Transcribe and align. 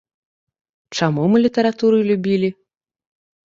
Чаму 1.01 1.27
мы 1.35 1.43
літаратуры 1.45 2.03
любілі? 2.11 2.49